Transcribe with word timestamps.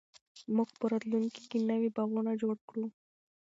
موږ 0.55 0.69
به 0.71 0.75
په 0.79 0.85
راتلونکي 0.91 1.41
کې 1.49 1.57
نوي 1.69 1.89
باغونه 1.95 2.31
جوړ 2.41 2.55
کړو. 2.69 2.85